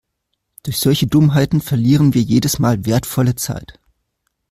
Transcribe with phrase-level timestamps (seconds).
[0.63, 3.79] Durch solche Dummheiten verlieren wir jedes Mal wertvolle Zeit.